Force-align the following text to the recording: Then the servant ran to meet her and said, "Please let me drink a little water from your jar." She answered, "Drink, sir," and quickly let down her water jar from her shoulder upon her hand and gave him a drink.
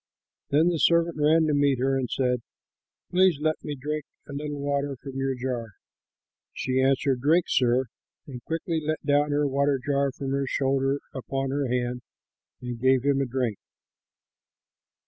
Then 0.49 0.69
the 0.69 0.79
servant 0.79 1.17
ran 1.19 1.45
to 1.45 1.53
meet 1.53 1.77
her 1.77 1.95
and 1.95 2.09
said, 2.09 2.41
"Please 3.11 3.37
let 3.39 3.63
me 3.63 3.75
drink 3.75 4.03
a 4.27 4.33
little 4.33 4.59
water 4.59 4.95
from 4.99 5.15
your 5.17 5.35
jar." 5.35 5.73
She 6.53 6.81
answered, 6.81 7.21
"Drink, 7.21 7.45
sir," 7.47 7.85
and 8.25 8.43
quickly 8.43 8.81
let 8.83 9.05
down 9.05 9.29
her 9.29 9.47
water 9.47 9.77
jar 9.77 10.11
from 10.11 10.31
her 10.31 10.47
shoulder 10.47 11.01
upon 11.13 11.51
her 11.51 11.67
hand 11.67 12.01
and 12.63 12.81
gave 12.81 13.03
him 13.03 13.21
a 13.21 13.27
drink. 13.27 13.59